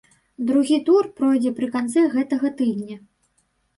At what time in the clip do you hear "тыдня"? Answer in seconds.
2.63-2.97